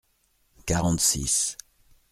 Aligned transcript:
Quarante-six. 0.65 1.57